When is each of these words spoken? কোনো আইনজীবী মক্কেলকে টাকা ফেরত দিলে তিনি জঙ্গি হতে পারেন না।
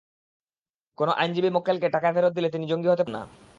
কোনো 0.97 1.11
আইনজীবী 1.11 1.49
মক্কেলকে 1.49 1.87
টাকা 1.89 2.09
ফেরত 2.15 2.31
দিলে 2.33 2.49
তিনি 2.49 2.65
জঙ্গি 2.67 2.87
হতে 2.89 3.03
পারেন 3.03 3.15
না। 3.15 3.21